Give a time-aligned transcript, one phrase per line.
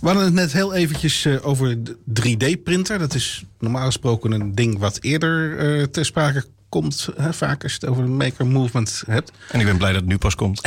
[0.00, 2.98] We hadden het net heel eventjes eh, over de 3D-printer.
[2.98, 7.08] Dat is normaal gesproken een ding wat eerder uh, ter sprake komt.
[7.16, 9.32] Hè, vaak als je het over een maker movement hebt.
[9.50, 10.60] En ik ben blij dat het nu pas komt.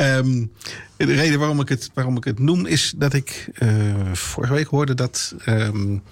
[0.00, 0.52] um,
[0.96, 4.66] de reden waarom ik het, waarom ik het noem is dat ik uh, vorige week
[4.66, 6.02] hoorde dat um,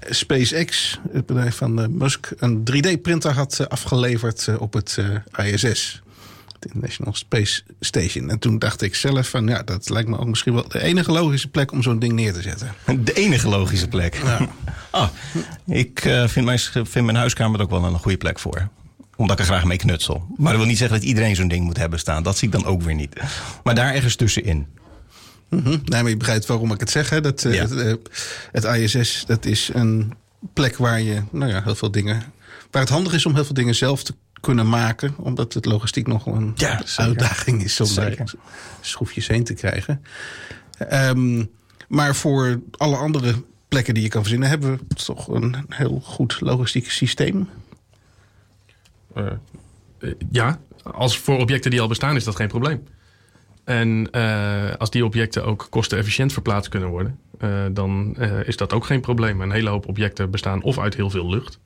[0.00, 4.98] SpaceX, het bedrijf van uh, Musk, een 3D-printer had afgeleverd op het
[5.44, 6.02] ISS.
[6.64, 8.30] International Space Station.
[8.30, 11.12] En toen dacht ik zelf van ja, dat lijkt me ook misschien wel de enige
[11.12, 12.74] logische plek om zo'n ding neer te zetten.
[13.04, 14.14] De enige logische plek.
[14.24, 14.48] Ja.
[14.90, 15.08] ah,
[15.66, 18.68] ik uh, vind, mijn, vind mijn huiskamer er ook wel een goede plek voor
[19.20, 20.26] omdat ik er graag mee knutsel.
[20.36, 22.22] Maar dat wil niet zeggen dat iedereen zo'n ding moet hebben staan.
[22.22, 23.20] Dat zie ik dan ook weer niet.
[23.64, 24.66] Maar daar ergens tussenin.
[25.48, 25.80] Mm -hmm.
[25.84, 27.10] Nee, maar je begrijpt waarom ik het zeg.
[27.10, 27.20] Hè?
[27.20, 27.66] Dat, ja.
[27.68, 27.98] het,
[28.52, 30.14] het, ISS, dat is een
[30.52, 32.22] plek waar je nou ja, heel veel dingen...
[32.70, 35.14] Waar het handig is om heel veel dingen zelf te kunnen maken.
[35.16, 38.24] Omdat het logistiek nog een ja, uitdaging is om daar
[38.80, 40.04] schroefjes heen te krijgen.
[40.92, 41.50] Um,
[41.88, 43.34] maar voor alle andere
[43.68, 44.48] plekken die je kan verzinnen...
[44.48, 47.48] hebben we toch een heel goed logistiek systeem.
[49.16, 49.26] Uh,
[49.98, 52.84] uh, ja, als voor objecten die al bestaan is dat geen probleem.
[53.64, 57.18] En uh, als die objecten ook kostenefficiënt verplaatst kunnen worden...
[57.74, 59.40] dan is dat ook geen probleem.
[59.40, 61.58] Een hele hoop objecten bestaan of uit heel veel lucht...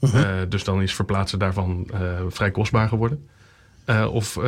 [0.00, 0.40] -huh.
[0.40, 3.28] uh, dus dan is verplaatsen daarvan uh, vrij kostbaar geworden.
[3.86, 4.38] Uh, of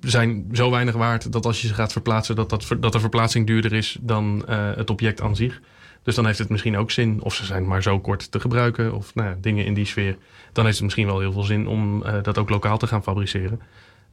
[0.00, 3.46] zijn zo weinig waard dat als je ze gaat verplaatsen, dat, dat, dat de verplaatsing
[3.46, 5.60] duurder is dan het object aan zich.
[6.02, 8.94] Dus dan heeft het misschien ook zin, of ze zijn maar zo kort te gebruiken,
[8.94, 10.16] of nou, dingen in die sfeer.
[10.52, 13.60] Dan heeft het misschien wel heel veel zin om dat ook lokaal te gaan fabriceren.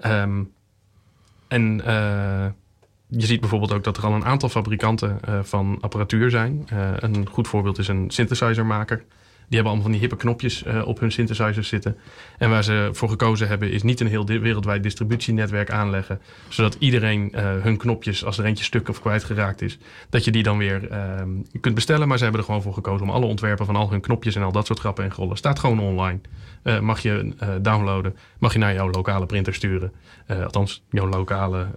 [0.05, 0.52] Um,
[1.47, 1.81] en
[3.07, 6.67] je ziet bijvoorbeeld ook dat er al een aantal fabrikanten van apparatuur zijn.
[6.99, 9.03] een goed voorbeeld is een synthesizermaker.
[9.50, 11.97] Die hebben allemaal van die hippe knopjes uh, op hun synthesizers zitten.
[12.38, 16.19] En waar ze voor gekozen hebben is niet een heel wereldwijd distributienetwerk aanleggen.
[16.47, 19.77] Zodat iedereen uh, hun knopjes, als er eentje stuk of kwijtgeraakt is,
[20.09, 20.97] dat je die dan weer uh,
[21.61, 22.08] kunt bestellen.
[22.08, 24.42] Maar ze hebben er gewoon voor gekozen om alle ontwerpen van al hun knopjes en
[24.42, 25.38] al dat soort grappen en grollen.
[25.38, 26.20] Staat gewoon online.
[26.64, 28.16] Uh, mag je downloaden.
[28.39, 29.92] Mag je naar jouw lokale printer sturen.
[30.27, 31.67] althans, jouw lokale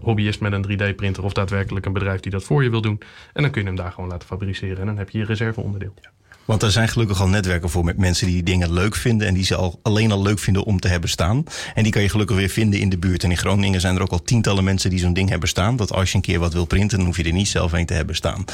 [0.00, 3.00] hobbyist met een 3D-printer of daadwerkelijk een bedrijf die dat voor je wil doen.
[3.32, 4.78] En dan kun je hem daar gewoon laten fabriceren.
[4.78, 5.94] En dan heb je je reserveonderdeel.
[6.00, 6.10] Ja.
[6.44, 9.28] Want er zijn gelukkig al netwerken voor met mensen die dingen leuk vinden.
[9.28, 11.44] En die ze al, alleen al leuk vinden om te hebben staan.
[11.74, 13.24] En die kan je gelukkig weer vinden in de buurt.
[13.24, 15.76] En in Groningen zijn er ook al tientallen mensen die zo'n ding hebben staan.
[15.76, 17.86] Dat als je een keer wat wil printen, dan hoef je er niet zelf een
[17.86, 18.44] te hebben staan.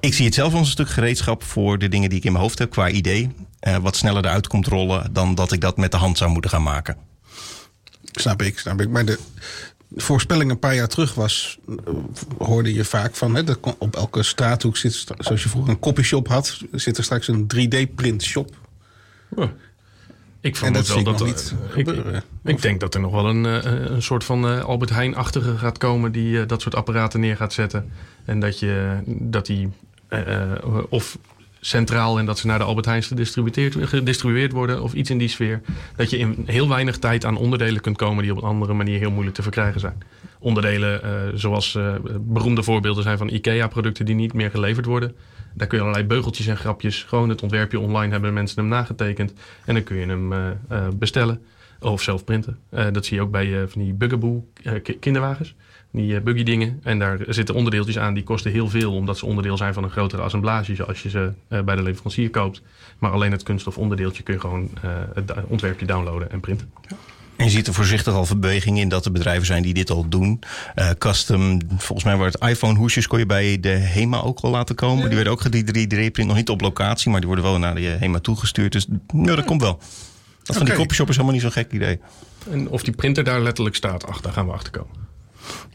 [0.00, 2.44] Ik zie het zelf als een stuk gereedschap voor de dingen die ik in mijn
[2.44, 3.30] hoofd heb qua idee.
[3.68, 6.50] Uh, wat sneller eruit komt rollen dan dat ik dat met de hand zou moeten
[6.50, 6.96] gaan maken.
[8.12, 8.88] Snap ik, snap ik.
[8.88, 9.18] Maar de,
[9.94, 11.58] voorspelling een paar jaar terug was,
[12.38, 16.28] hoorde je vaak van hè, dat op elke straathoek zit, zoals je vroeger een copyshop
[16.28, 18.54] had, zit er straks een 3D-print shop.
[19.28, 19.50] Oh.
[20.40, 21.54] Ik vond dat wel dat niet.
[21.74, 21.88] Ik,
[22.44, 26.12] ik, denk dat er nog wel een, uh, een soort van Albert Heijn-achtige gaat komen
[26.12, 27.90] die dat soort apparaten neer gaat zetten.
[28.24, 29.68] En dat je dat die
[30.88, 31.18] of
[31.60, 35.60] centraal en dat ze naar de Albert Heijn gedistribueerd worden of iets in die sfeer.
[35.96, 38.98] Dat je in heel weinig tijd aan onderdelen kunt komen die op een andere manier
[38.98, 40.02] heel moeilijk te verkrijgen zijn.
[40.38, 45.16] Onderdelen uh, zoals uh, beroemde voorbeelden zijn van IKEA-producten die niet meer geleverd worden.
[45.54, 49.32] Daar kun je allerlei beugeltjes en grapjes, gewoon het ontwerpje online hebben mensen hem nagetekend.
[49.64, 50.48] En dan kun je hem uh,
[50.94, 51.42] bestellen
[51.80, 52.58] of zelf printen.
[52.70, 54.48] dat zie je ook bij van die Bugaboo
[55.00, 55.54] kinderwagens
[55.92, 56.80] die uh, buggy dingen.
[56.82, 59.90] En daar zitten onderdeeltjes aan die kosten heel veel, omdat ze onderdeel zijn van een
[59.90, 62.62] grotere assemblage zoals je ze uh, bij de leverancier koopt.
[62.98, 66.70] Maar alleen het kunststof onderdeeltje kun je gewoon uh, het ontwerpje downloaden en printen.
[66.88, 66.96] Ja.
[67.40, 70.08] En je ziet er voorzichtig al verbeweging in dat er bedrijven zijn die dit al
[70.08, 70.40] doen.
[70.76, 74.50] Uh, custom, volgens mij wordt het iPhone hoesjes kon je bij de HEMA ook al
[74.50, 75.06] laten komen.
[75.06, 77.80] Die werden ook die 3D-print nog niet op locatie, maar die worden wel naar de
[77.80, 78.72] HEMA toegestuurd.
[78.72, 79.78] Dus ja, dat komt wel.
[79.78, 79.88] Dat
[80.44, 80.66] van okay.
[80.66, 82.00] die copyshop is helemaal niet zo'n gek idee.
[82.50, 85.09] En of die printer daar letterlijk staat, ach, daar gaan we achter komen.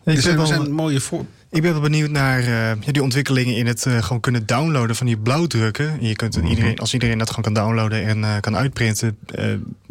[0.03, 1.25] Ik ben wel, zijn mooie voor...
[1.49, 5.05] Ik ben wel benieuwd naar uh, die ontwikkelingen in het uh, gewoon kunnen downloaden van
[5.05, 5.97] die blauwdrukken.
[5.99, 6.49] Je kunt mm-hmm.
[6.49, 9.17] iedereen, als iedereen dat gewoon kan downloaden en uh, kan uitprinten,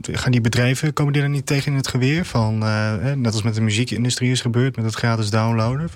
[0.02, 2.24] gaan die bedrijven, komen die er niet tegen in het geweer?
[2.24, 2.58] Van,
[3.14, 5.88] net als met de muziekindustrie is gebeurd, met het gratis downloaden.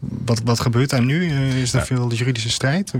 [0.00, 1.26] wat, wat gebeurt daar nu?
[1.60, 1.86] is er ja.
[1.86, 2.92] veel juridische strijd?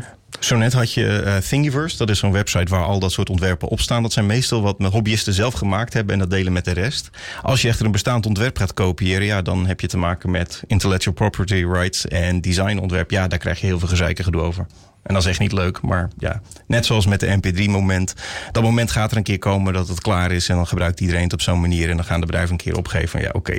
[0.47, 1.97] Zo net had je uh, Thingiverse.
[1.97, 4.03] Dat is zo'n website waar al dat soort ontwerpen op staan.
[4.03, 7.11] Dat zijn meestal wat hobbyisten zelf gemaakt hebben en dat delen met de rest.
[7.43, 10.63] Als je echter een bestaand ontwerp gaat kopiëren, ja, dan heb je te maken met
[10.67, 13.11] intellectual property rights en designontwerp.
[13.11, 14.67] Ja, daar krijg je heel veel gezeiken gedoe over.
[15.03, 18.15] En dat is echt niet leuk, maar ja, net zoals met de MP3-moment.
[18.53, 21.23] Dat moment gaat er een keer komen dat het klaar is en dan gebruikt iedereen
[21.23, 21.91] het op zo'n manier.
[21.91, 23.59] En dan gaan de bedrijven een keer opgeven van ja, oké,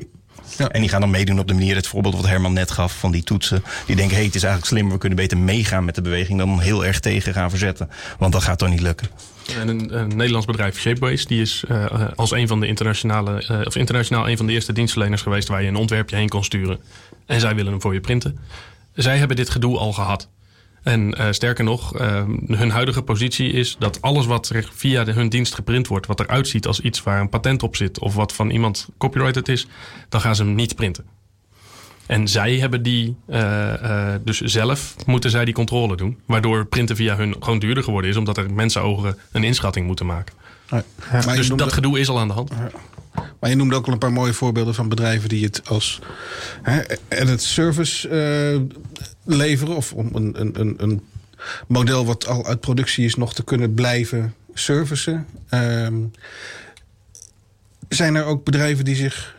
[0.57, 0.69] ja.
[0.69, 3.11] En die gaan dan meedoen op de manier, het voorbeeld wat Herman net gaf van
[3.11, 3.63] die toetsen.
[3.85, 6.39] Die denken, hé, hey, het is eigenlijk slimmer, we kunnen beter meegaan met de beweging
[6.39, 7.89] dan heel erg tegen gaan verzetten.
[8.19, 9.07] Want dat gaat toch niet lukken.
[9.59, 11.85] En een, een Nederlands bedrijf, Shapeways, die is uh,
[12.15, 15.61] als een van de internationale, uh, of internationaal een van de eerste dienstverleners geweest waar
[15.61, 16.79] je een ontwerpje heen kon sturen.
[17.25, 18.39] en zij willen hem voor je printen.
[18.93, 20.29] Zij hebben dit gedoe al gehad.
[20.88, 25.12] En uh, sterker nog, uh, hun huidige positie is dat alles wat er via de,
[25.12, 28.16] hun dienst geprint wordt, wat eruit ziet als iets waar een patent op zit of
[28.16, 29.68] wat van iemand copyrighted is,
[30.10, 31.06] dan gaan ze hem niet printen.
[32.06, 36.18] En zij hebben die, uh, dus zelf moeten zij die controle doen.
[36.25, 40.34] Waardoor printen via hun gewoon duurder geworden is, omdat er mensenogen een inschatting moeten maken.
[41.12, 42.51] Ja, dus dat gedoe is al aan de hand.
[43.39, 45.99] Maar je noemde ook al een paar mooie voorbeelden van bedrijven die het als
[46.61, 48.77] hè, edit service uh,
[49.23, 49.75] leveren.
[49.75, 51.01] Of om een, een, een
[51.67, 55.25] model wat al uit productie is nog te kunnen blijven servicen.
[55.49, 55.87] Uh,
[57.89, 59.37] zijn er ook bedrijven die zich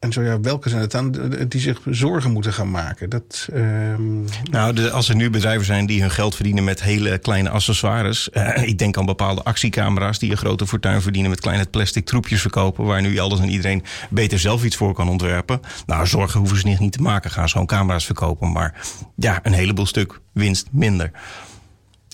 [0.00, 3.10] en zo ja, welke zijn het dan die zich zorgen moeten gaan maken?
[3.10, 4.24] Dat, um...
[4.50, 8.28] Nou, de, als er nu bedrijven zijn die hun geld verdienen met hele kleine accessoires.
[8.32, 12.40] Uh, ik denk aan bepaalde actiecamera's die een grote fortuin verdienen met kleine plastic troepjes
[12.40, 12.84] verkopen.
[12.84, 15.60] Waar nu alles en iedereen beter zelf iets voor kan ontwerpen.
[15.86, 17.30] Nou, zorgen hoeven ze niet te maken.
[17.30, 18.52] Gaan ze gewoon camera's verkopen.
[18.52, 18.86] Maar
[19.16, 21.10] ja, een heleboel stuk winst minder.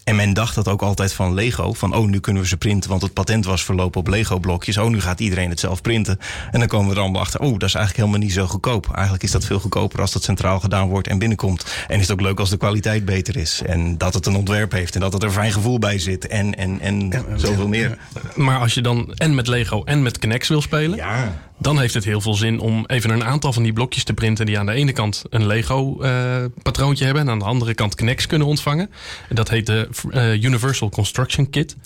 [0.06, 1.72] En men dacht dat ook altijd van Lego.
[1.72, 4.78] Van oh, nu kunnen we ze printen, want het patent was verlopen op Lego-blokjes.
[4.78, 6.18] Oh, nu gaat iedereen het zelf printen.
[6.50, 7.40] En dan komen we er allemaal achter.
[7.40, 8.90] Oh, dat is eigenlijk helemaal niet zo goedkoop.
[8.92, 11.66] Eigenlijk is dat veel goedkoper als dat centraal gedaan wordt en binnenkomt.
[11.88, 13.62] En is het ook leuk als de kwaliteit beter is.
[13.62, 16.26] En dat het een ontwerp heeft en dat het er fijn gevoel bij zit.
[16.26, 17.98] En, en, en zoveel meer.
[18.34, 20.96] Maar als je dan en met Lego en met Knex wil spelen.
[20.96, 24.14] Ja dan heeft het heel veel zin om even een aantal van die blokjes te
[24.14, 27.74] printen die aan de ene kant een Lego uh, patroontje hebben en aan de andere
[27.74, 28.90] kant Knex kunnen ontvangen.
[29.28, 31.76] Dat heet de uh, Universal Construction Kit.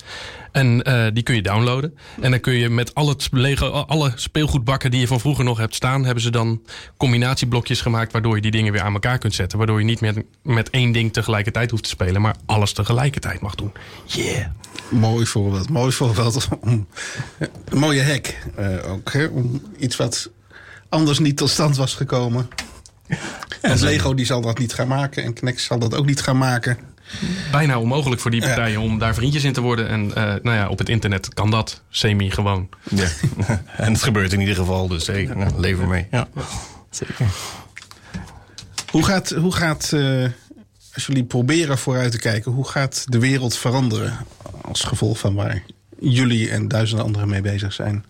[0.51, 1.97] En uh, die kun je downloaden.
[2.21, 5.75] En dan kun je met alle, Lego, alle speelgoedbakken die je van vroeger nog hebt
[5.75, 6.61] staan, hebben ze dan
[6.97, 9.57] combinatieblokjes gemaakt waardoor je die dingen weer aan elkaar kunt zetten.
[9.57, 13.55] Waardoor je niet meer met één ding tegelijkertijd hoeft te spelen, maar alles tegelijkertijd mag
[13.55, 13.71] doen.
[14.05, 14.45] Yeah.
[14.89, 15.69] Mooi voorbeeld.
[15.69, 16.47] Mooi voorbeeld.
[16.61, 16.87] Een
[17.73, 19.13] mooie hack uh, ook.
[19.13, 19.25] Hè?
[19.25, 20.29] Om iets wat
[20.89, 22.47] anders niet tot stand was gekomen.
[23.61, 25.23] En Lego die zal dat niet gaan maken.
[25.23, 26.77] En Knex zal dat ook niet gaan maken.
[27.51, 29.87] Bijna onmogelijk voor die partijen om daar vriendjes in te worden.
[29.87, 32.69] En uh, nou ja, op het internet kan dat semi-gewoon.
[32.89, 33.07] Ja.
[33.77, 34.87] en het gebeurt in ieder geval.
[34.87, 36.07] Dus hey, nou, leven mee.
[36.11, 36.27] Ja.
[36.89, 37.25] Zeker.
[38.91, 40.27] Hoe gaat, hoe gaat uh,
[40.93, 44.17] als jullie proberen vooruit te kijken, hoe gaat de wereld veranderen
[44.61, 45.63] als gevolg van waar
[45.99, 48.05] jullie en duizenden anderen mee bezig zijn?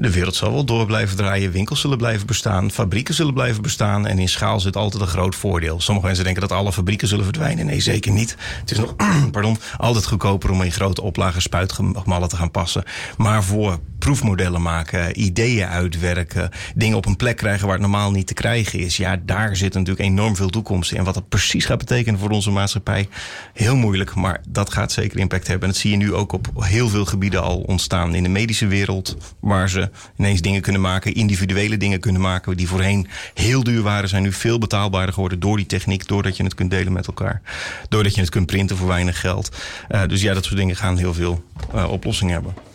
[0.00, 1.50] De wereld zal wel door blijven draaien.
[1.50, 2.70] Winkels zullen blijven bestaan.
[2.70, 4.06] Fabrieken zullen blijven bestaan.
[4.06, 5.80] En in schaal zit altijd een groot voordeel.
[5.80, 7.66] Sommige mensen denken dat alle fabrieken zullen verdwijnen.
[7.66, 8.36] Nee, zeker niet.
[8.60, 8.94] Het is nog
[9.32, 12.84] pardon, altijd goedkoper om in grote oplagen spuitgemallen te gaan passen.
[13.16, 18.26] Maar voor proefmodellen maken, ideeën uitwerken, dingen op een plek krijgen waar het normaal niet
[18.26, 18.96] te krijgen is.
[18.96, 20.98] Ja, daar zit natuurlijk enorm veel toekomst in.
[20.98, 23.08] En wat dat precies gaat betekenen voor onze maatschappij,
[23.52, 24.14] heel moeilijk.
[24.14, 25.68] Maar dat gaat zeker impact hebben.
[25.68, 28.14] En dat zie je nu ook op heel veel gebieden al ontstaan.
[28.14, 32.68] In de medische wereld, waar ze ineens dingen kunnen maken, individuele dingen kunnen maken, die
[32.68, 36.54] voorheen heel duur waren, zijn nu veel betaalbaarder geworden door die techniek, doordat je het
[36.54, 37.40] kunt delen met elkaar.
[37.88, 39.56] Doordat je het kunt printen voor weinig geld.
[39.90, 42.67] Uh, dus ja, dat soort dingen gaan heel veel uh, oplossingen hebben.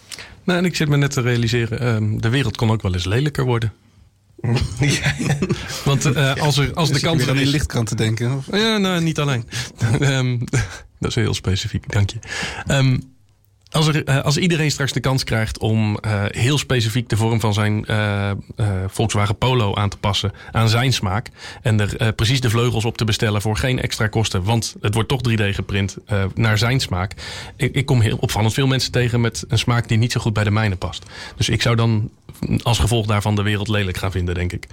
[0.44, 3.06] Nou, en ik zit me net te realiseren, um, de wereld kon ook wel eens
[3.06, 3.74] lelijker worden.
[4.80, 5.14] Ja.
[5.86, 7.50] Want uh, als, er, als de kans er is...
[7.50, 8.36] lichtkant te denken?
[8.38, 8.46] Of?
[8.52, 9.46] Ja, nou, niet alleen.
[10.00, 10.40] um,
[11.00, 12.18] dat is heel specifiek, dank je.
[12.68, 13.13] Um,
[13.74, 17.40] als, er, uh, als iedereen straks de kans krijgt om uh, heel specifiek de vorm
[17.40, 18.32] van zijn uh,
[18.88, 21.30] Volkswagen Polo aan te passen aan zijn smaak.
[21.62, 24.44] En er precies de vleugels op te bestellen voor geen extra kosten.
[24.44, 25.98] Want het wordt toch 3D geprint
[26.36, 27.14] naar zijn smaak.
[27.56, 30.34] Ik, ik kom heel opvallend veel mensen tegen met een smaak die niet zo goed
[30.34, 31.06] bij de mijne past.
[31.36, 32.10] Dus ik zou dan
[32.62, 34.68] als gevolg daarvan de wereld lelijk gaan vinden, denk ik.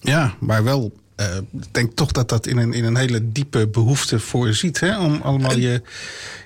[0.00, 3.68] Ja, maar wel uh, ik denk toch dat dat in een, in een hele diepe
[3.68, 4.80] behoefte voorziet.
[4.80, 4.98] Hè?
[4.98, 5.82] Om allemaal je.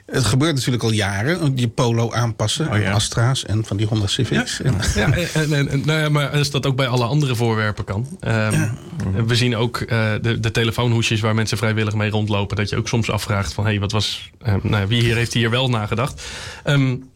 [0.06, 1.52] Het gebeurt natuurlijk al jaren.
[1.56, 2.72] Je polo aanpassen.
[2.72, 4.60] Oh, Astra's en van die Honda Civics.
[4.64, 7.84] Ja, ja en, en, en, nou ja, maar als dat ook bij alle andere voorwerpen
[7.84, 8.18] kan.
[8.20, 8.78] Um,
[9.26, 12.56] We zien ook uh, de, de telefoonhoesjes waar mensen vrijwillig mee rondlopen.
[12.56, 14.30] Dat je ook soms afvraagt van hé, hey, wat was.
[14.46, 16.22] Uh, nou, wie hier heeft hier wel nagedacht?
[16.64, 17.08] Um,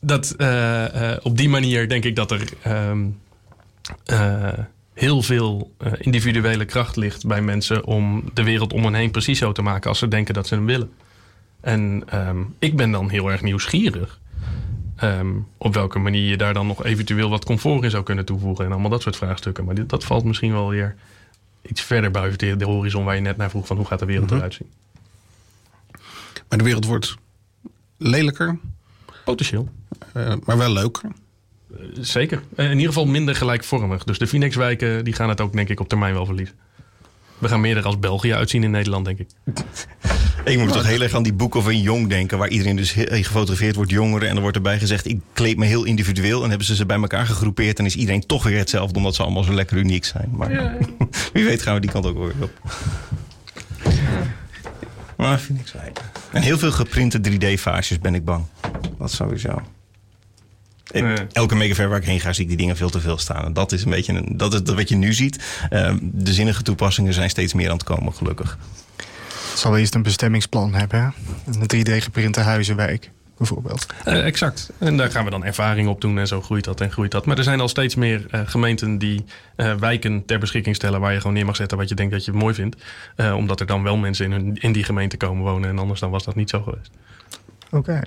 [0.00, 0.36] dat
[1.22, 2.42] op die manier denk ik dat er.
[2.66, 3.20] Um,
[4.98, 9.38] heel veel uh, individuele kracht ligt bij mensen om de wereld om hen heen precies
[9.38, 10.90] zo te maken als ze denken dat ze hem willen.
[11.60, 14.20] En um, ik ben dan heel erg nieuwsgierig.
[15.02, 18.64] Um, op welke manier je daar dan nog eventueel wat comfort in zou kunnen toevoegen.
[18.64, 19.64] En allemaal dat soort vraagstukken.
[19.64, 20.94] Maar dit, dat valt misschien wel weer
[21.62, 24.30] iets verder buiten de, horizon waar je net naar vroeg van hoe gaat de wereld
[24.30, 24.38] mm -hmm.
[24.38, 24.70] eruit zien.
[26.48, 27.16] Maar de wereld wordt
[27.96, 28.58] lelijker.
[29.24, 29.68] Potentieel.
[30.16, 31.10] Uh, maar wel leuker.
[32.00, 32.42] Zeker.
[32.56, 34.04] In ieder geval minder gelijkvormig.
[34.04, 36.56] Dus de Phoenixwijken die gaan het ook denk ik op termijn wel verliezen.
[37.38, 39.28] We gaan meer er als België uitzien in Nederland, denk ik.
[40.44, 42.90] Ik moet toch heel erg aan die boek of een jong denken, waar iedereen dus
[43.08, 44.28] gefotografeerd wordt jongeren.
[44.28, 46.42] En dan wordt erbij gezegd, ik kleed me heel individueel.
[46.42, 49.22] En hebben ze ze bij elkaar gegroepeerd en is iedereen toch weer hetzelfde, omdat ze
[49.22, 50.28] allemaal zo lekker uniek zijn.
[50.32, 50.76] Maar
[51.32, 52.50] wie weet gaan we die kant ook weer op.
[55.16, 55.78] Maar vind ik zo.
[56.32, 58.44] En heel veel geprinte 3D-vaasjes ben ik bang.
[58.98, 59.62] Dat sowieso.
[61.32, 63.44] Elke megaver waar ik heen ga, zie ik die dingen veel te veel staan.
[63.44, 65.44] En dat is een beetje een, dat is wat je nu ziet.
[65.70, 68.58] Eh, de zinnige toepassingen zijn steeds meer aan het komen, gelukkig.
[69.50, 71.00] Het zal wel eerst een bestemmingsplan hebben.
[71.00, 71.08] hè?
[71.52, 73.86] Een 3D-geprinte huizenwijk, bijvoorbeeld.
[74.04, 74.70] Eh, exact.
[74.78, 77.26] En daar gaan we dan ervaring op doen en zo groeit dat en groeit dat.
[77.26, 79.24] Maar er zijn al steeds meer eh, gemeenten die
[79.56, 82.24] eh, wijken ter beschikking stellen waar je gewoon neer mag zetten wat je denkt dat
[82.24, 82.76] je mooi vindt.
[83.16, 86.00] Eh, omdat er dan wel mensen in, hun, in die gemeente komen wonen en anders
[86.00, 86.90] dan was dat niet zo geweest.
[87.70, 88.00] Oké.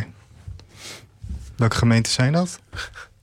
[1.56, 2.60] Welke gemeenten zijn dat?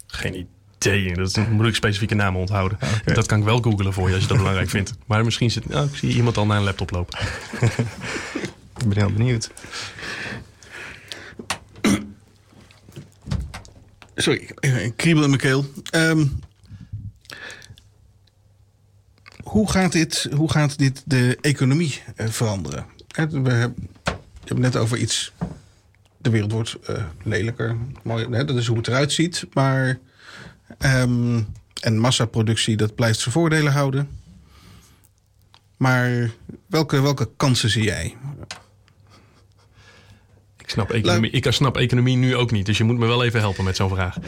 [0.07, 0.35] Geen
[0.79, 1.15] idee.
[1.15, 2.79] Dat is- moet ik specifieke namen onthouden.
[3.05, 4.93] Dat kan ik wel googlen voor je als je dat belangrijk vindt.
[5.07, 5.75] Maar misschien zit.
[5.75, 7.19] Oh, ik zie iemand al naar een laptop lopen.
[8.83, 9.51] Ik ben heel benieuwd.
[14.15, 15.65] Sorry, even een kriebel in mijn keel.
[15.91, 16.27] Ehm,
[19.43, 22.87] hoe, gaat dit, hoe gaat dit de economie eh, veranderen?
[23.09, 23.89] Hè, We hebben,
[24.45, 25.33] het net over iets.
[26.29, 27.77] De wereld wordt eh, lelijker.
[28.03, 29.47] Mooi, hè, dat is hoe het eruit ziet.
[29.53, 29.99] Maar.
[30.79, 31.41] ehm,
[31.81, 34.09] en massaproductie, dat blijft zijn voordelen houden.
[35.77, 36.31] Maar
[36.67, 38.17] welke, welke kansen zie jij?
[40.57, 42.67] Ik snap, economie, ik snap economie nu ook niet.
[42.67, 44.17] Dus je moet me wel even helpen met zo'n vraag.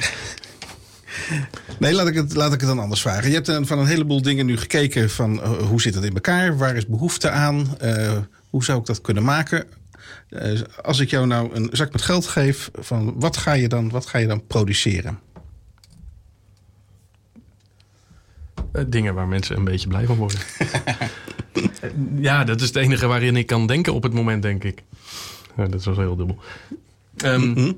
[1.78, 3.28] Nee, laat ik, het, laat ik het dan anders vragen.
[3.28, 6.14] Je hebt eh, van een heleboel dingen nu gekeken van eh, hoe zit het in
[6.14, 6.57] elkaar?
[6.57, 7.76] Waar is behoefte aan?
[8.50, 9.66] Hoe zou ik dat kunnen maken?
[10.28, 13.90] Eh, als ik jou nou een zak met geld geef, van wat, ga je dan,
[13.90, 15.19] wat ga je dan produceren?
[18.73, 20.38] Eh, dingen waar mensen een beetje blij van worden.
[21.80, 24.83] Eh, ja, dat is het enige waarin ik kan denken op het moment, denk ik.
[25.57, 26.38] Ja, dat was heel dubbel.
[27.16, 27.73] Ehm,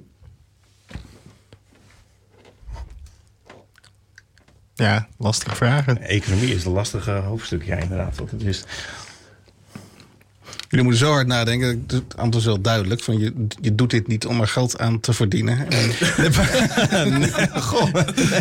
[4.75, 6.00] Ja, lastige vragen.
[6.00, 8.17] Economie is een lastige hoofdstuk, ja, inderdaad.
[8.17, 8.64] Want het is,
[10.73, 11.85] Jullie moeten zo hard nadenken.
[11.87, 13.02] Het antwoord is wel duidelijk.
[13.02, 15.59] Van je, je doet dit niet om er geld aan te verdienen.
[15.71, 15.88] En,
[17.21, 17.93] nee, goh,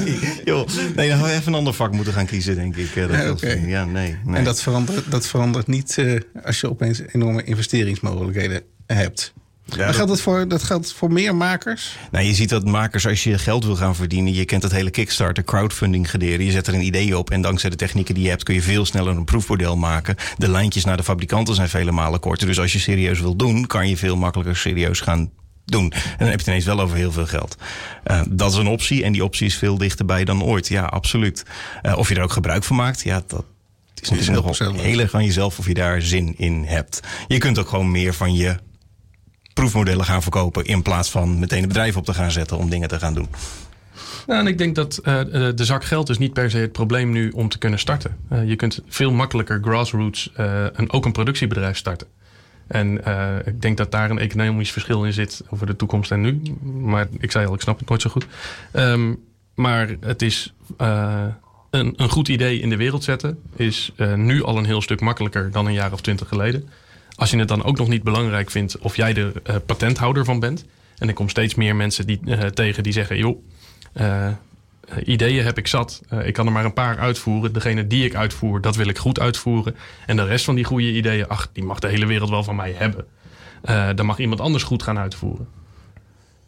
[0.03, 0.67] nee, joh.
[0.95, 2.95] Nee, dan we even een ander vak moeten gaan kiezen, denk ik.
[2.95, 3.53] eh, Dat Ja.
[3.53, 4.17] Ja, nee.
[4.25, 4.35] nee.
[4.35, 9.33] en dat, verandert, dat verandert niet eh, als je opeens enorme investeringsmogelijkheden hebt.
[9.65, 11.97] Ja, dat- geldt dat, voor, dat geldt voor meer makers?
[12.11, 14.89] Nou, je ziet dat makers, als je geld wil gaan verdienen, je kent het hele
[14.89, 16.45] Kickstarter, crowdfunding gederen.
[16.45, 18.61] Je zet er een idee op en dankzij de technieken die je hebt kun je
[18.61, 20.15] veel sneller een proefmodel maken.
[20.37, 22.47] De lijntjes naar de fabrikanten zijn vele malen korter.
[22.47, 25.31] Dus als je serieus wil doen, kan je veel makkelijker serieus gaan
[25.65, 25.91] doen.
[25.91, 27.55] En dan heb je het ineens wel over heel veel geld.
[28.03, 30.67] Eh, dat is een optie en die optie is veel dichterbij dan ooit.
[30.67, 31.43] Ja, absoluut.
[31.81, 33.45] Eh, of je er ook gebruik van maakt, ja, dat
[34.01, 34.83] is nogal persoonlijk.
[34.83, 36.99] heel erg aan jezelf of je daar zin in hebt.
[37.27, 38.55] Je kunt ook gewoon meer van je
[39.53, 40.65] proefmodellen gaan verkopen.
[40.65, 43.27] In plaats van meteen een bedrijf op te gaan zetten om dingen te gaan doen.
[44.27, 46.71] Nou, en ik denk dat eh, eh, de zak geld is niet per se het
[46.71, 48.17] probleem nu om te kunnen starten.
[48.29, 52.07] Eh, je kunt veel makkelijker grassroots een, ook een productiebedrijf starten.
[52.67, 52.97] En
[53.45, 56.41] ik denk dat daar een economisch verschil in zit over de toekomst en nu.
[56.61, 58.25] Maar ik zei al, ik snap het nooit zo goed.
[58.71, 59.13] Ehm,
[59.55, 63.39] maar het is een, een goed idee in de wereld zetten.
[63.55, 66.69] Is nu al een heel stuk makkelijker dan een jaar of twintig geleden.
[67.15, 70.39] Als je het dan ook nog niet belangrijk vindt of jij de eh, patenthouder van
[70.39, 70.65] bent.
[70.97, 73.43] En ik kom steeds meer mensen die, eh, tegen die zeggen: joh,
[73.93, 74.27] eh,
[75.03, 76.01] ideeën heb ik zat.
[76.23, 77.53] Ik kan er maar een paar uitvoeren.
[77.53, 79.75] Degene die ik uitvoer, dat wil ik goed uitvoeren.
[80.05, 82.55] En de rest van die goede ideeën, ach, die mag de hele wereld wel van
[82.55, 83.05] mij hebben.
[83.95, 85.47] Dan mag iemand anders goed gaan uitvoeren.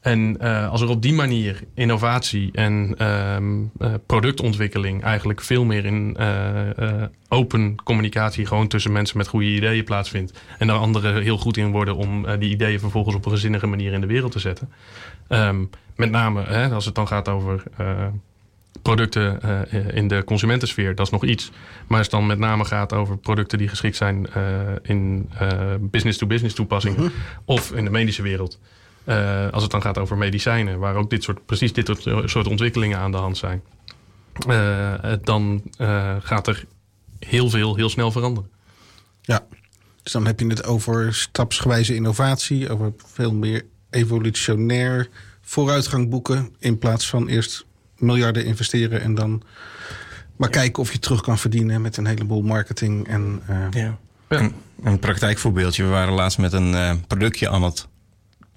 [0.04, 5.86] En eh, als er op die manier innovatie en ehm, eh, productontwikkeling eigenlijk veel meer
[5.86, 10.42] in eh, open communicatie gewoon tussen mensen met goede ideeën plaatsvindt.
[10.58, 13.94] En daar anderen heel goed in worden om die ideeën vervolgens op een gezinnige manier
[13.94, 14.70] in de wereld te zetten.
[15.28, 15.64] Ehm,
[15.96, 17.64] met name hè, als het dan gaat over
[18.82, 19.40] producten
[19.94, 21.52] in de consumentensfeer, dat is nog iets.
[21.88, 24.28] Maar als het dan met name gaat over producten die geschikt zijn
[24.82, 27.12] in eh, business-to-business toepassingen
[27.46, 28.60] of in de medische wereld.
[29.06, 32.48] Eh, als het dan gaat over medicijnen, waar ook dit soort, precies dit soort, soort
[32.48, 33.62] ontwikkelingen aan de hand zijn.
[34.48, 36.66] eh, dan eh, gaat er
[37.20, 38.50] heel veel heel snel veranderen.
[39.22, 39.46] Ja.
[40.04, 45.10] Dus dan heb je het over stapsgewijze innovatie, over veel meer evolutionair
[45.42, 46.56] vooruitgang boeken.
[46.60, 47.66] In plaats van eerst
[47.98, 49.44] miljarden investeren en dan
[50.36, 53.08] maar kijken of je terug kan verdienen met een heleboel marketing.
[53.08, 53.98] En, eh, Ja.
[54.30, 54.40] Ja.
[54.40, 55.84] Een, een praktijkvoorbeeldje.
[55.84, 57.88] We waren laatst met een eh, productje aan het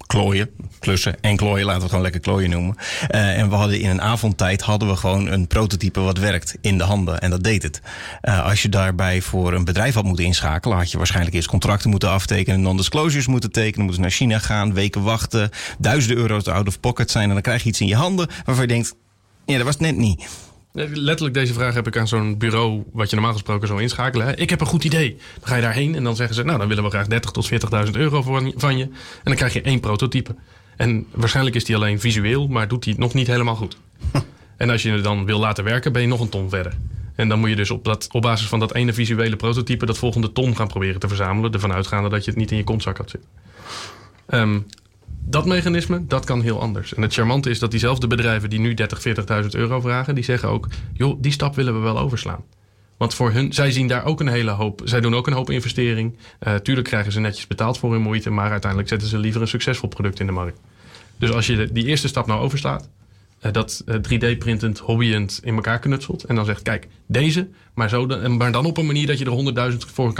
[0.07, 2.77] klooien, klussen en klooien, laten we het gewoon lekker klooien noemen.
[3.11, 6.79] Uh, en we hadden in een avondtijd hadden we gewoon een prototype wat werkt in
[6.79, 7.21] de handen.
[7.21, 7.81] En dat deed het.
[8.23, 11.91] Uh, als je daarbij voor een bedrijf had moeten inschakelen, had je waarschijnlijk eerst contracten
[11.91, 16.81] moeten aftekenen, non-disclosures moeten tekenen, moeten naar China gaan, weken wachten, duizenden euro's out of
[16.81, 17.29] pocket zijn.
[17.29, 18.95] En dan krijg je iets in je handen waarvan je denkt,
[19.47, 20.29] ja, dat was net niet.
[20.77, 24.27] Letterlijk deze vraag heb ik aan zo'n bureau, wat je normaal gesproken zou inschakelen.
[24.27, 24.37] Hè?
[24.37, 25.17] Ik heb een goed idee.
[25.39, 27.51] Dan ga je daarheen en dan zeggen ze, nou dan willen we graag 30 tot
[27.87, 28.23] 40.000 euro
[28.57, 28.85] van je.
[28.85, 28.91] En
[29.23, 30.35] dan krijg je één prototype.
[30.77, 33.77] En waarschijnlijk is die alleen visueel, maar doet die nog niet helemaal goed.
[34.57, 36.73] en als je het dan wil laten werken, ben je nog een ton verder.
[37.15, 39.99] En dan moet je dus op, dat, op basis van dat ene visuele prototype dat
[39.99, 41.53] volgende ton gaan proberen te verzamelen.
[41.53, 43.31] Ervan uitgaande dat je het niet in je kontzak had zitten.
[44.31, 44.67] Um,
[45.29, 46.95] dat mechanisme, dat kan heel anders.
[46.95, 49.07] En het charmante is dat diezelfde bedrijven die nu 30,
[49.43, 52.45] 40.000 euro vragen, die zeggen ook, joh, die stap willen we wel overslaan.
[52.97, 54.81] Want voor hun, zij zien daar ook een hele hoop.
[54.85, 56.17] Zij doen ook een hoop investering.
[56.47, 59.49] Uh, tuurlijk krijgen ze netjes betaald voor hun moeite, maar uiteindelijk zetten ze liever een
[59.49, 60.61] succesvol product in de markt.
[61.17, 62.89] Dus als je die eerste stap nou overslaat,
[63.43, 66.25] uh, dat uh, 3D-printend, hobbyend in elkaar knutselt.
[66.25, 69.25] En dan zegt, kijk, deze, maar, zo de, maar dan op een manier dat je
[69.25, 69.77] er 100.000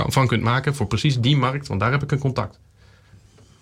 [0.09, 2.59] van kunt maken voor precies die markt, want daar heb ik een contact.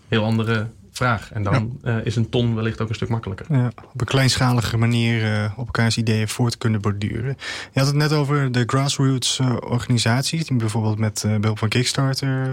[0.09, 1.33] Heel andere vraag.
[1.33, 1.99] En dan ja.
[1.99, 3.47] uh, is een ton wellicht ook een stuk makkelijker.
[3.49, 7.37] Ja, op een kleinschalige manier uh, op elkaars ideeën voort kunnen borduren.
[7.73, 10.47] Je had het net over de grassroots uh, organisaties...
[10.47, 12.51] die bijvoorbeeld met behulp van Kickstarter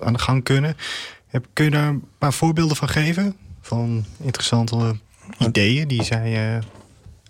[0.00, 0.76] aan de gang kunnen.
[1.26, 3.36] Heb, kun je daar een paar voorbeelden van geven?
[3.60, 4.96] Van interessante
[5.38, 6.60] ideeën die zij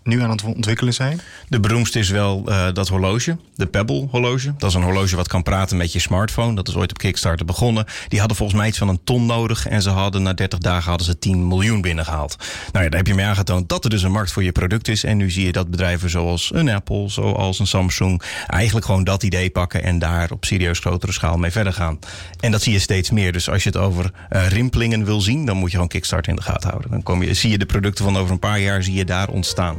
[0.03, 1.21] nu aan het ontwikkelen zijn?
[1.49, 4.55] De beroemdste is wel uh, dat horloge, de Pebble horloge.
[4.59, 6.55] Dat is een horloge wat kan praten met je smartphone.
[6.55, 7.85] Dat is ooit op Kickstarter begonnen.
[8.09, 9.67] Die hadden volgens mij iets van een ton nodig.
[9.69, 12.37] En ze hadden na 30 dagen hadden ze 10 miljoen binnengehaald.
[12.73, 14.89] Nou ja, daar heb je mee aangetoond dat er dus een markt voor je product
[14.89, 15.05] is.
[15.05, 18.23] En nu zie je dat bedrijven zoals een Apple, zoals een Samsung...
[18.47, 21.99] eigenlijk gewoon dat idee pakken en daar op serieus grotere schaal mee verder gaan.
[22.41, 23.33] En dat zie je steeds meer.
[23.33, 25.47] Dus als je het over uh, rimpelingen wil zien...
[25.47, 26.91] dan moet je gewoon Kickstarter in de gaten houden.
[26.91, 29.29] Dan kom je, zie je de producten van over een paar jaar zie je daar
[29.29, 29.77] ontstaan.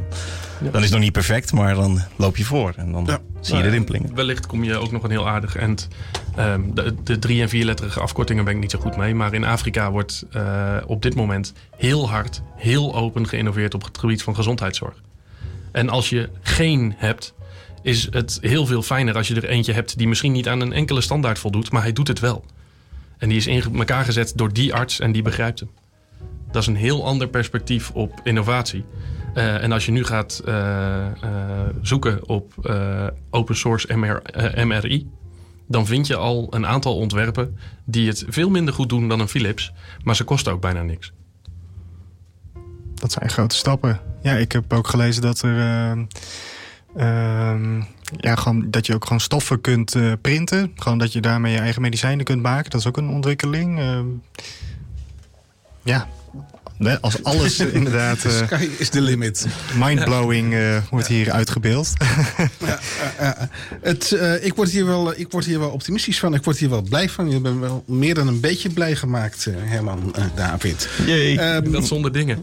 [0.60, 0.70] Ja.
[0.70, 2.72] Dan is het nog niet perfect, maar dan loop je voor.
[2.76, 3.20] En dan ja.
[3.40, 4.14] zie je de rimpelingen.
[4.14, 5.88] Wellicht kom je ook nog een heel aardig end.
[6.38, 9.14] Um, de, de drie- en vierletterige afkortingen ben ik niet zo goed mee.
[9.14, 13.98] Maar in Afrika wordt uh, op dit moment heel hard, heel open geïnnoveerd op het
[13.98, 14.94] gebied van gezondheidszorg.
[15.72, 17.34] En als je geen hebt,
[17.82, 20.72] is het heel veel fijner als je er eentje hebt die misschien niet aan een
[20.72, 22.44] enkele standaard voldoet, maar hij doet het wel.
[23.18, 25.70] En die is in elkaar gezet door die arts en die begrijpt hem.
[26.50, 28.84] Dat is een heel ander perspectief op innovatie.
[29.34, 31.30] Uh, en als je nu gaat uh, uh,
[31.82, 32.52] zoeken op
[33.30, 34.22] open source MR,
[34.66, 35.10] MRI,
[35.68, 39.28] dan vind je al een aantal ontwerpen die het veel minder goed doen dan een
[39.28, 41.12] Philips, maar ze kosten ook bijna niks.
[42.94, 44.00] Dat zijn grote stappen.
[44.22, 45.56] Ja, ik heb ook gelezen dat er.
[48.16, 50.72] ja, gewoon, dat je ook gewoon stoffen kunt printen.
[50.74, 52.70] Gewoon dat je daarmee je eigen medicijnen kunt maken.
[52.70, 53.80] Dat is ook een ontwikkeling.
[55.82, 56.08] ja,
[57.00, 58.20] Als alles inderdaad...
[58.20, 59.46] The sky is the limit.
[59.78, 61.92] Mindblowing uh, wordt hier uitgebeeld.
[62.58, 62.78] ja,
[63.20, 63.30] uh,
[63.80, 66.34] het, uh, ik, word hier wel, ik word hier wel optimistisch van.
[66.34, 67.30] Ik word hier wel blij van.
[67.30, 70.88] Je bent wel meer dan een beetje blij gemaakt, Herman David.
[71.06, 72.42] Jee, um, dat zonder dingen.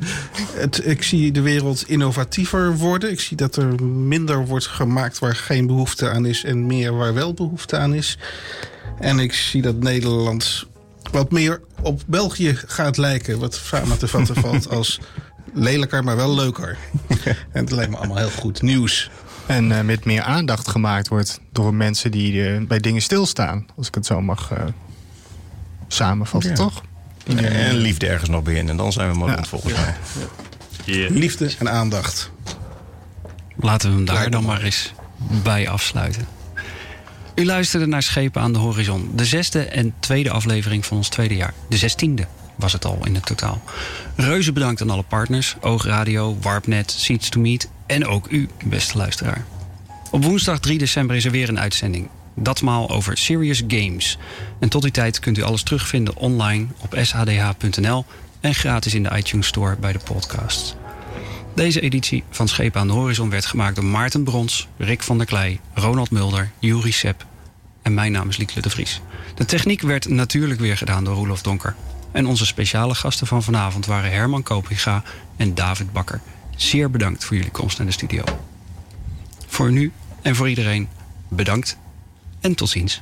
[0.54, 3.12] Het, ik zie de wereld innovatiever worden.
[3.12, 6.44] Ik zie dat er minder wordt gemaakt waar geen behoefte aan is...
[6.44, 8.18] en meer waar wel behoefte aan is.
[9.00, 10.66] En ik zie dat Nederland
[11.12, 13.40] wat meer op België gaat lijken.
[13.40, 15.00] Wat samen te vatten valt als
[15.54, 16.78] lelijker, maar wel leuker.
[17.52, 19.10] en het lijkt me allemaal heel goed nieuws.
[19.46, 23.66] En uh, met meer aandacht gemaakt wordt door mensen die uh, bij dingen stilstaan.
[23.76, 24.58] Als ik het zo mag uh,
[25.88, 26.56] samenvatten, ja.
[26.56, 26.84] toch?
[27.36, 28.72] En liefde ergens nog beginnen.
[28.72, 29.44] En dan zijn we mooi ja.
[29.44, 29.96] volgens mij.
[30.86, 31.12] Yeah.
[31.12, 32.32] Liefde en aandacht.
[33.60, 34.94] Laten we hem daar dan maar eens
[35.44, 36.28] bij afsluiten.
[37.42, 39.12] U luisterde naar Schepen aan de Horizon.
[39.16, 41.54] De zesde en tweede aflevering van ons tweede jaar.
[41.70, 43.62] De zestiende was het al in het totaal.
[44.16, 45.56] Reuze bedankt aan alle partners.
[45.62, 49.46] Oogradio, Warpnet, Seeds to Meet en ook u, beste luisteraar.
[50.12, 52.10] Op woensdag 3 december is er weer een uitzending.
[52.36, 54.18] Datmaal over Serious Games.
[54.60, 58.06] En tot die tijd kunt u alles terugvinden online op shdh.nl
[58.40, 60.76] en gratis in de iTunes Store bij de podcasts.
[61.56, 65.28] Deze editie van Schepen aan de Horizon werd gemaakt door Maarten Brons, Rick van der
[65.28, 67.30] Klei, Ronald Mulder, Juri Sepp
[67.82, 69.02] en mijn naam is Liekle de Vries.
[69.36, 71.76] De techniek werd natuurlijk weer gedaan door Roelof Donker.
[72.12, 75.04] En onze speciale gasten van vanavond waren Herman Kopinga
[75.38, 76.22] en David Bakker.
[76.56, 78.24] Zeer bedankt voor jullie komst naar de studio.
[79.48, 79.92] Voor nu
[80.22, 80.90] en voor iedereen
[81.28, 81.78] bedankt
[82.40, 83.02] en tot ziens.